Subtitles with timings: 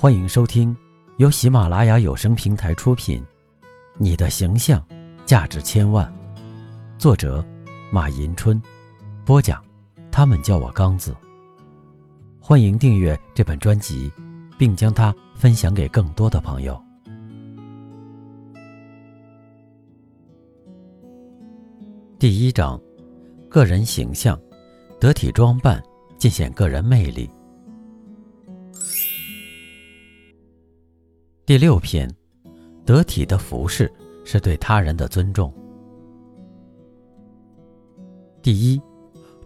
[0.00, 0.76] 欢迎收听
[1.16, 3.20] 由喜马拉雅有声平台出品
[3.96, 4.80] 《你的形象
[5.26, 6.06] 价值千万》，
[7.00, 7.44] 作者
[7.90, 8.62] 马迎春，
[9.24, 9.60] 播讲
[10.08, 11.12] 他们叫我刚子。
[12.38, 14.08] 欢迎订阅这本专辑，
[14.56, 16.80] 并将它分享给更多的朋友。
[22.20, 22.80] 第一章，
[23.48, 24.40] 个人形象，
[25.00, 25.82] 得体装扮，
[26.16, 27.28] 尽显个人魅力。
[31.48, 32.06] 第六篇，
[32.84, 33.90] 得体的服饰
[34.22, 35.50] 是对他人的尊重。
[38.42, 38.78] 第一，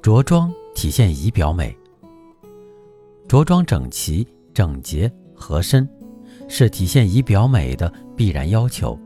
[0.03, 1.79] 着装体现仪表美。
[3.29, 5.89] 着装整齐、整洁、合身，
[6.49, 8.99] 是体现仪表美的必然要求。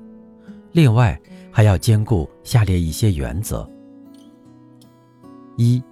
[0.73, 1.21] 另外，
[1.53, 3.69] 还要兼顾下列一些原则：
[5.59, 5.83] 一，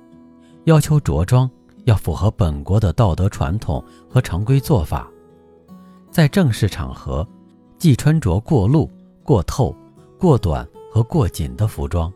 [0.65, 1.51] 要求着装
[1.84, 5.11] 要符合本国的道德传统和常规做法。
[6.15, 7.27] 在正式场合，
[7.77, 8.89] 忌穿着过露、
[9.25, 9.75] 过透、
[10.17, 12.12] 过短和过紧的服装。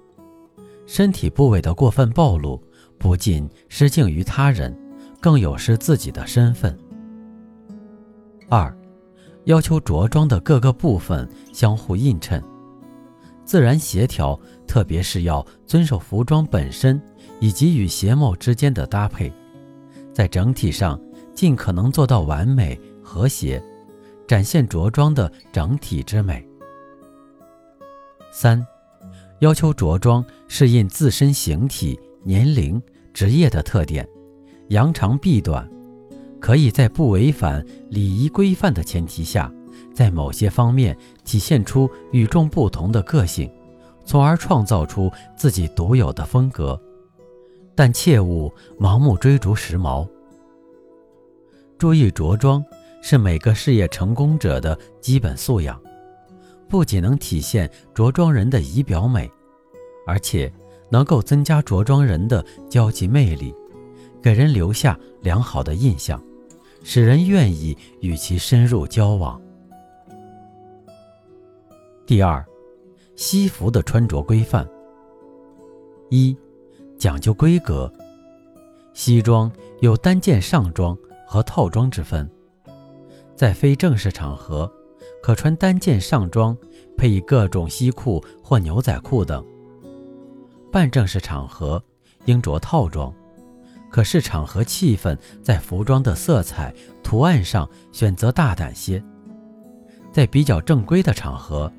[0.87, 2.63] 身体部位的过分暴露，
[2.97, 4.73] 不仅失敬于他人，
[5.21, 6.79] 更有失自己的身份。
[8.49, 8.73] 二，
[9.47, 12.41] 要求着装的各个部分相互映衬，
[13.45, 17.03] 自然协调，特别是要遵守服装本身
[17.41, 19.33] 以及与鞋帽之间的搭配，
[20.13, 20.97] 在整体上
[21.35, 23.61] 尽可能做到完美和谐。
[24.29, 26.47] 展现着装的整体之美。
[28.31, 28.65] 三，
[29.41, 32.81] 要求着装适应自身形体、年龄、
[33.15, 34.07] 职业的特点，
[34.69, 35.69] 扬长避短，
[36.39, 39.51] 可以在不违反礼仪规范的前提下，
[39.95, 43.51] 在某些方面体现出与众不同的个性，
[44.05, 46.79] 从而创造出自己独有的风格。
[47.75, 50.07] 但切勿盲目追逐时髦，
[51.79, 52.63] 注意着装。
[53.01, 55.81] 是每个事业成功者的基本素养，
[56.69, 59.31] 不仅能体现着装人的仪表美，
[60.07, 60.53] 而且
[60.91, 63.55] 能够增加着装人的交际魅力，
[64.23, 66.23] 给人留下良好的印象，
[66.83, 69.41] 使人愿意与其深入交往。
[72.07, 72.45] 第二，
[73.17, 74.69] 西服的穿着规范。
[76.11, 76.37] 一，
[76.99, 77.93] 讲究规格，
[78.95, 80.97] 西装有单件上装
[81.27, 82.29] 和套装之分。
[83.39, 84.69] 在非正式场合，
[85.23, 86.59] 可穿单件上装，
[86.97, 89.41] 配以各种西裤或牛仔裤等；
[90.73, 91.81] 半正式场合
[92.25, 93.15] 应着套装，
[93.93, 99.01] 可视场合气氛，在服装的色彩、图案上选择大胆些；
[100.11, 101.73] 在比较正规的场合，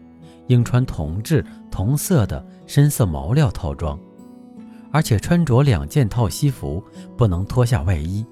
[0.48, 4.00] 应穿同质同色的深色毛料套装，
[4.94, 6.81] 而且穿着两件套西服，
[7.18, 8.25] 不能脱下外衣。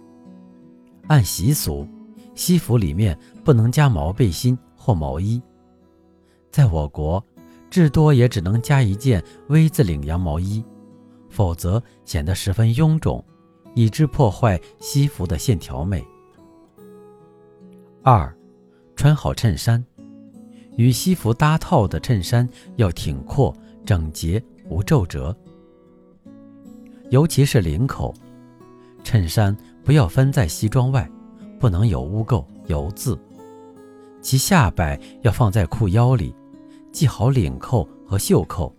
[1.07, 1.85] 按习俗。
[2.37, 5.41] 西服里面不能加毛背心或毛衣，
[6.51, 7.21] 在我国，
[7.67, 10.63] 至多也只能加一件 V 字领羊毛衣，
[11.29, 13.25] 否则显得十分臃肿，
[13.73, 16.05] 以致破坏西服的线条美。
[18.03, 18.31] 二，
[18.95, 19.83] 穿好衬衫，
[20.75, 23.51] 与西服搭套的衬衫要挺阔、
[23.83, 25.35] 整洁、无皱褶，
[27.09, 28.13] 尤其是领口，
[29.03, 31.09] 衬衫不要分在西装外。
[31.59, 33.17] 不能有污垢、油渍，
[34.21, 36.33] 其下摆要放在裤腰里，
[36.91, 38.73] 系好领扣和袖扣。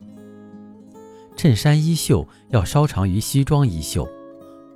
[1.37, 4.09] 衬衫衣袖要稍长于西装衣袖，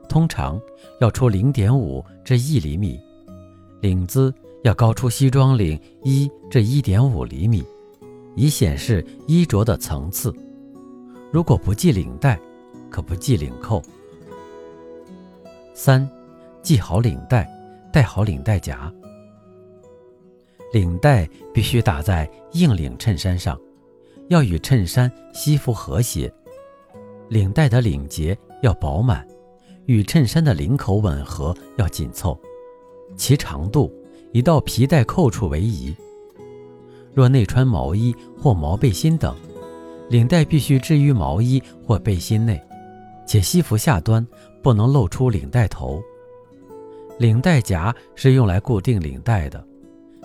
[0.09, 0.61] 通常
[1.01, 3.01] 要出零点五至一厘米，
[3.81, 7.65] 领子要高出西装领一至一点五厘米，
[8.37, 10.33] 以显示衣着的层次。
[11.33, 12.39] 如果不系领带，
[12.91, 13.83] 可不系领扣。
[15.75, 16.09] 三，
[16.62, 17.51] 系好领带。
[17.93, 18.91] 戴好领带夹，
[20.73, 23.61] 领带必须打在硬领衬衫上，
[24.29, 26.33] 要与衬衫西服和谐。
[27.29, 29.27] 领带的领结要饱满，
[29.85, 32.39] 与衬衫的领口吻合，要紧凑。
[33.15, 33.93] 其长度
[34.33, 35.95] 以到皮带扣处为宜。
[37.12, 39.37] 若内穿毛衣或毛背心等，
[40.09, 42.59] 领带必须置于毛衣或背心内，
[43.27, 44.27] 且西服下端
[44.62, 46.03] 不能露出领带头。
[47.23, 49.65] 领带夹是用来固定领带的，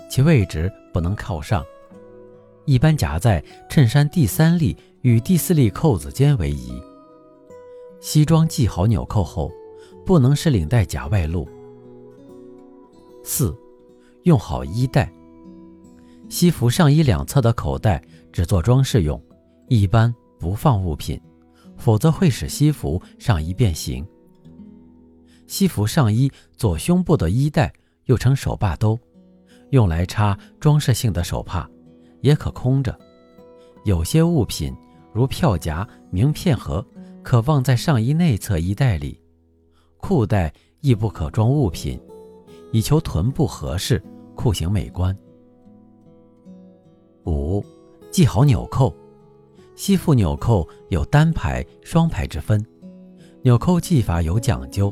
[0.09, 1.63] 其位置不能靠上，
[2.65, 3.39] 一般夹在
[3.69, 6.81] 衬衫第三粒与第四粒扣子间为宜。
[7.99, 9.51] 西装系好纽扣后，
[10.07, 11.47] 不能使领带夹外露。
[13.23, 13.55] 四，
[14.23, 15.07] 用好衣带。
[16.29, 19.21] 西服上衣两侧的口袋只做装饰用，
[19.67, 21.21] 一般不放物品，
[21.77, 24.03] 否则会使西服上衣变形。
[25.47, 27.73] 西服上衣左胸部的衣带
[28.05, 28.99] 又称手把兜，
[29.71, 31.67] 用来插装饰性的手帕，
[32.21, 32.97] 也可空着。
[33.85, 34.75] 有些物品，
[35.13, 36.85] 如票夹、名片盒，
[37.23, 39.19] 可放在上衣内侧衣袋里。
[39.97, 41.99] 裤带亦不可装物品，
[42.71, 44.03] 以求臀部合适，
[44.35, 45.17] 裤型美观。
[47.25, 47.63] 五，
[48.11, 48.93] 系好纽扣。
[49.75, 52.63] 西服纽扣有单排、双排之分，
[53.43, 54.91] 纽扣系法有讲究。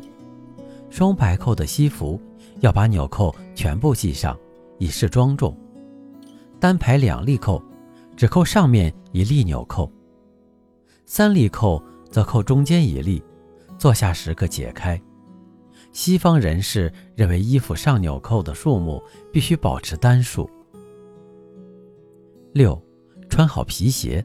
[0.96, 2.18] 双排扣的西服
[2.62, 4.40] 要把纽扣全部系上，
[4.78, 5.54] 以示庄重；
[6.58, 7.62] 单排两粒扣。
[8.16, 9.92] 只扣上面一粒纽扣，
[11.06, 13.22] 三粒扣则扣中间一粒，
[13.78, 14.98] 坐下时可解开。
[15.92, 19.04] 西方人士认为衣服上纽扣的数目
[19.34, 20.50] 必须保持单数。
[22.54, 22.82] 六，
[23.28, 24.24] 穿好皮鞋。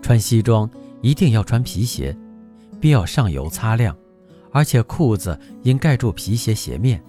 [0.00, 0.70] 穿西装
[1.00, 2.16] 一定要穿皮鞋，
[2.78, 3.96] 必要上油擦亮，
[4.52, 7.02] 而且裤子应盖住皮鞋鞋面。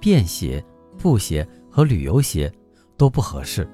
[0.00, 0.64] 便鞋、
[0.96, 2.50] 布鞋和旅游鞋
[2.96, 3.68] 都不合适。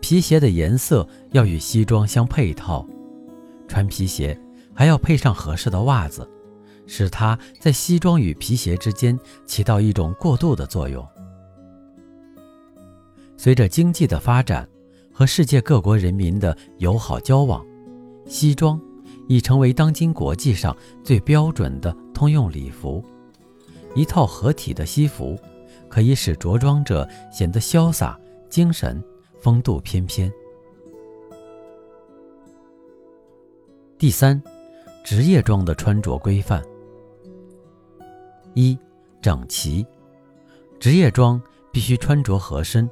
[0.00, 2.86] 皮鞋的颜色要与西装相配套，
[3.66, 4.38] 穿皮鞋
[4.74, 6.28] 还要配上合适的袜子，
[6.86, 11.02] 使它在西装与皮鞋之间起到一种过渡的作用。
[13.38, 14.68] 随着经济的发展
[15.10, 17.64] 和世界各国人民的友好交往，
[18.26, 18.78] 西装
[19.28, 23.04] 已成为当今国际上最标准的通用礼服。
[23.94, 25.38] 一套合体的西服，
[25.88, 28.18] 可以使着装者显得潇洒、
[28.48, 29.02] 精神。
[29.40, 30.32] 风度翩翩。
[33.98, 34.42] 第三，
[35.04, 36.64] 职业装的穿着规范：
[38.54, 38.78] 一、
[39.20, 39.86] 整齐。
[40.80, 41.38] 职业装
[41.70, 42.88] 必须穿着合身，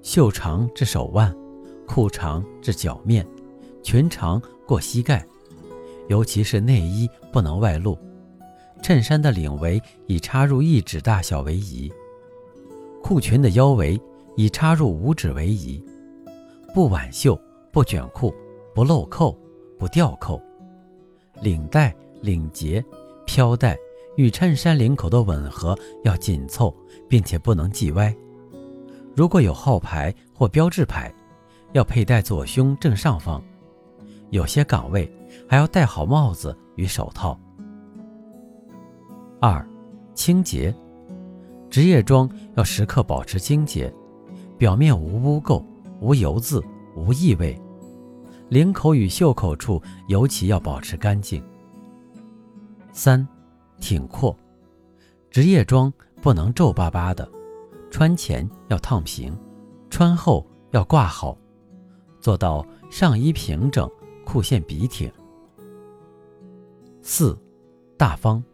[0.00, 1.36] 袖长至手腕，
[1.84, 3.26] 裤长至脚面，
[3.82, 5.26] 裙长过膝盖，
[6.08, 7.98] 尤其是内衣不能外露。
[8.82, 11.92] 衬衫的领围以插入一指大小为宜，
[13.02, 14.00] 裤裙的腰围。
[14.36, 15.84] 以插入五指为宜，
[16.72, 17.36] 不挽袖，
[17.72, 18.32] 不卷裤，
[18.72, 19.36] 不漏扣，
[19.76, 20.40] 不掉扣。
[21.42, 22.80] 领带、领结、
[23.26, 23.76] 飘带
[24.16, 26.72] 与衬衫领口的吻合要紧凑，
[27.08, 28.14] 并且不能系歪。
[29.16, 31.12] 如果有号牌或标志牌，
[31.72, 33.42] 要佩戴左胸正上方。
[34.30, 35.10] 有些岗位
[35.48, 37.38] 还要戴好帽子与手套。
[39.40, 39.66] 二、
[40.14, 40.74] 清洁，
[41.70, 43.92] 职业装要时刻保持清洁。
[44.56, 45.64] 表面无污垢、
[46.00, 46.60] 无油渍、
[46.96, 47.56] 无异味，
[48.48, 51.40] 领口与袖口处尤其要保持干净。
[52.90, 53.24] 三、
[53.78, 54.36] 挺阔，
[55.30, 57.30] 职业装不能皱巴巴的，
[57.88, 59.32] 穿前要烫平，
[59.90, 61.38] 穿后要挂好，
[62.20, 63.88] 做到上衣平整，
[64.28, 65.10] 裤线笔挺。
[67.00, 67.34] 四、
[67.96, 68.44] 大方，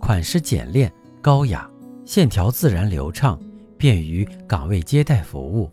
[0.00, 0.90] 款式简练
[1.20, 1.70] 高雅，
[2.06, 3.38] 线条自然流畅。
[3.76, 5.70] 便于岗位接待服务。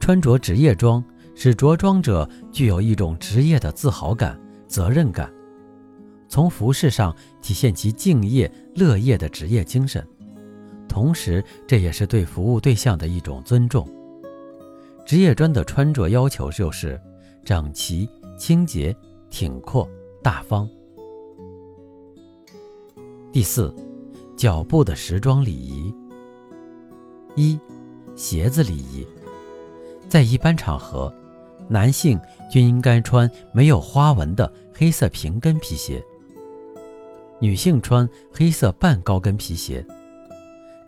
[0.00, 1.04] 穿着职业装，
[1.34, 5.30] 使着装者具有一种职业的自豪感、责任感，
[6.26, 10.06] 从服饰上体现其敬业乐业的职业精神。
[10.88, 13.86] 同时，这也是对服务对象的一种尊重。
[15.08, 17.00] 职业装的穿着要求就是
[17.42, 18.06] 整齐、
[18.36, 18.94] 清洁、
[19.30, 19.88] 挺阔、
[20.22, 20.68] 大方。
[23.32, 23.74] 第四。
[24.36, 25.92] 脚部的时装礼仪。
[27.34, 27.58] 一、
[28.14, 29.04] 鞋子礼仪，
[30.08, 31.12] 在一般场合，
[31.68, 36.04] 男性均应该穿没有花纹的黑色平跟皮鞋，
[37.40, 39.84] 女性穿黑色半高跟皮鞋。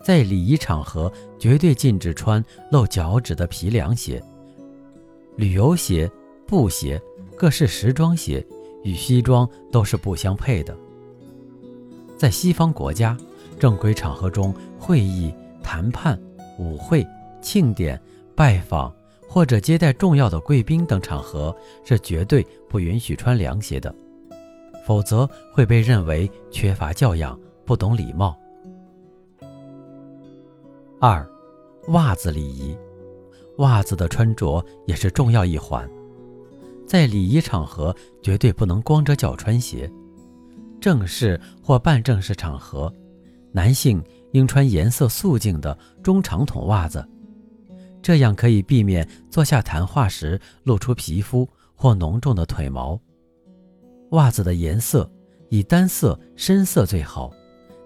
[0.03, 4.21] 在礼仪场合，绝对禁止穿露脚趾的皮凉鞋。
[5.35, 6.09] 旅游鞋、
[6.45, 7.01] 布鞋、
[7.35, 8.45] 各式时装鞋
[8.83, 10.75] 与西装都是不相配的。
[12.17, 13.17] 在西方国家。
[13.59, 15.31] 正规场合中，会议、
[15.61, 16.19] 谈判、
[16.57, 17.05] 舞会、
[17.43, 18.01] 庆典、
[18.33, 18.91] 拜访
[19.27, 21.55] 或者接待重要的贵宾等场合，
[21.85, 23.93] 是绝对不允许穿凉鞋的，
[24.83, 28.35] 否则会被认为缺乏教养、不懂礼貌。
[31.03, 31.27] 二、
[31.87, 32.77] 袜子礼仪，
[33.57, 35.89] 袜子的穿着也是重要一环，
[36.85, 39.91] 在礼仪场合绝对不能光着脚穿鞋，
[40.79, 42.93] 正式或半正式场合。
[43.51, 43.99] 男性
[44.33, 47.03] 应穿颜色素净的中长筒袜子，
[47.99, 53.01] 这样可以避免坐下谈话时露出皮肤或浓重的腿毛。
[54.11, 55.11] 袜子的颜色
[55.49, 57.33] 以单色、深色最好，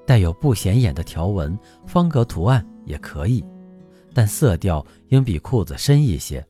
[0.05, 3.43] 带有不显眼的条纹、方格图案也可以，
[4.13, 6.45] 但色调应比裤子深一些，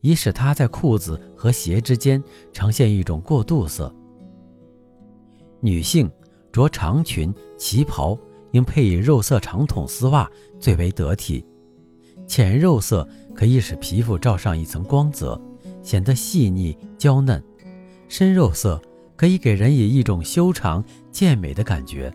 [0.00, 2.22] 以使它在裤子和鞋之间
[2.52, 3.94] 呈现一种过渡色。
[5.60, 6.10] 女性
[6.52, 8.18] 着长裙、旗袍。
[8.54, 11.44] 应配以肉色长筒丝袜最为得体。
[12.24, 15.36] 浅肉色可以使皮肤罩上一层光泽，
[15.82, 17.42] 显得细腻娇嫩；
[18.08, 18.80] 深肉色
[19.16, 22.14] 可以给人以一种修长健美的感觉。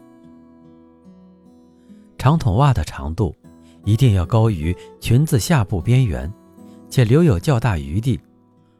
[2.20, 3.34] 长筒袜的长度
[3.86, 6.32] 一定要高于裙子下部边缘，
[6.90, 8.20] 且留有较大余地，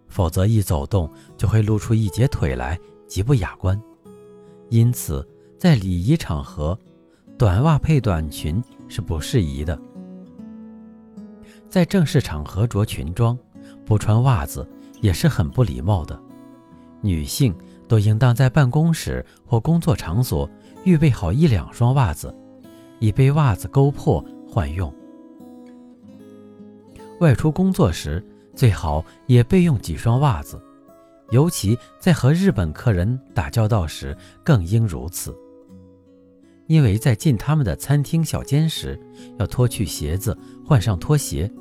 [0.10, 2.78] 否则一走动就会露出一截腿来，
[3.08, 3.82] 极不雅观。
[4.68, 5.26] 因此，
[5.58, 6.78] 在礼仪场合，
[7.38, 9.80] 短袜配短裙是不适宜的。
[11.70, 13.40] 在正式场合着裙装，
[13.86, 14.68] 不穿袜子
[15.00, 16.22] 也是很不礼貌的。
[17.00, 17.56] 女性
[17.88, 20.48] 都应当在办公室或工作场所
[20.84, 22.36] 预备好一两双袜子，
[23.00, 24.94] 以备袜子勾破换用。
[27.20, 28.26] 外出工作时，
[28.56, 30.62] 最好也备用几双袜子，
[31.32, 35.36] 尤其在和日本客人打交道时更应如此。
[36.68, 39.00] 因为在进他们的餐厅小间时，
[39.40, 41.52] 要脱去鞋子，换上拖鞋。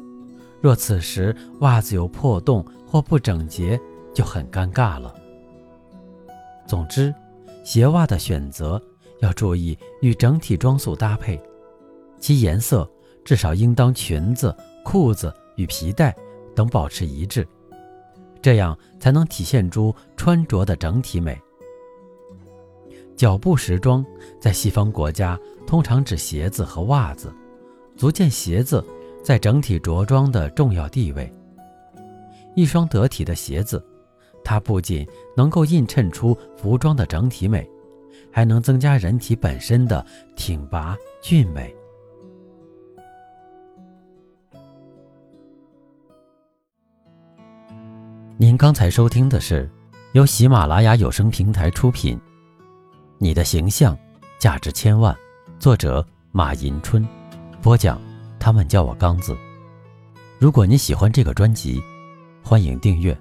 [0.60, 3.80] 若此时袜子有破洞或不整洁，
[4.12, 5.14] 就很尴尬了。
[6.66, 7.14] 总之，
[7.64, 8.82] 鞋袜的选择
[9.20, 11.40] 要注意与整体装束搭配，
[12.18, 12.88] 其颜色
[13.24, 16.16] 至少应当裙子、裤子与皮带
[16.54, 17.46] 等保持一致，
[18.40, 21.38] 这样才能体现出穿着的整体美。
[23.16, 24.04] 脚部时装
[24.40, 27.34] 在西方国家通常指鞋子和袜子，
[27.96, 28.84] 足见鞋子
[29.24, 31.32] 在整体着装的重要地位。
[32.54, 33.84] 一双得体的鞋子，
[34.44, 35.04] 它不仅
[35.36, 37.68] 能够映衬出服装的整体美，
[38.30, 40.04] 还能增加人体本身的
[40.36, 41.74] 挺拔俊美。
[48.36, 49.68] 您刚才收听的是
[50.12, 52.18] 由喜马拉雅有声平台出品。
[53.18, 53.98] 你的形象
[54.38, 55.16] 价值千万，
[55.58, 57.04] 作者马迎春，
[57.60, 58.00] 播讲，
[58.38, 59.36] 他们叫我刚子。
[60.38, 61.82] 如果你喜欢这个专辑，
[62.44, 63.18] 欢迎订阅，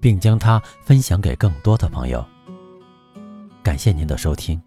[0.00, 2.24] 并将它分享给更多的朋友。
[3.62, 4.60] 感谢您的收听。